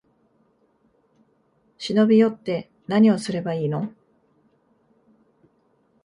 [1.77, 3.93] 忍び寄って、なにをすればいいの？